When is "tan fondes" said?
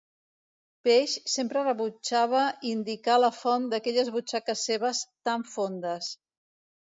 5.29-6.09